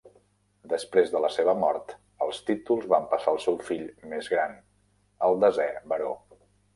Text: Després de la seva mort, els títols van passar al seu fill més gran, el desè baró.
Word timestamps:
Després 0.69 1.11
de 1.15 1.19
la 1.25 1.29
seva 1.33 1.53
mort, 1.63 1.91
els 2.25 2.39
títols 2.47 2.87
van 2.93 3.05
passar 3.11 3.33
al 3.33 3.37
seu 3.43 3.59
fill 3.67 3.83
més 4.15 4.31
gran, 4.35 4.57
el 5.29 5.37
desè 5.45 5.69
baró. 5.93 6.11